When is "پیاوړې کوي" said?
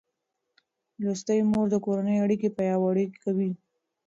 2.57-3.51